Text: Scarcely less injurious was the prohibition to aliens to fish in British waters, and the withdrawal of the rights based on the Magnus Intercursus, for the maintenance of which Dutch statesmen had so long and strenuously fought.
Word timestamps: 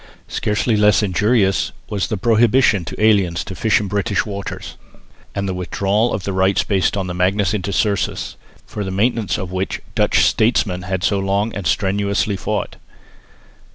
Scarcely 0.27 0.75
less 0.75 1.03
injurious 1.03 1.71
was 1.87 2.07
the 2.07 2.17
prohibition 2.17 2.83
to 2.85 2.99
aliens 2.99 3.43
to 3.43 3.53
fish 3.53 3.79
in 3.79 3.87
British 3.87 4.25
waters, 4.25 4.75
and 5.35 5.47
the 5.47 5.53
withdrawal 5.53 6.11
of 6.11 6.23
the 6.23 6.33
rights 6.33 6.63
based 6.63 6.97
on 6.97 7.05
the 7.05 7.13
Magnus 7.13 7.53
Intercursus, 7.53 8.35
for 8.65 8.83
the 8.83 8.89
maintenance 8.89 9.37
of 9.37 9.51
which 9.51 9.79
Dutch 9.93 10.25
statesmen 10.25 10.81
had 10.81 11.03
so 11.03 11.19
long 11.19 11.53
and 11.53 11.67
strenuously 11.67 12.35
fought. 12.35 12.77